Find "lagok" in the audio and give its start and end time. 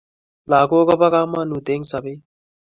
0.49-0.83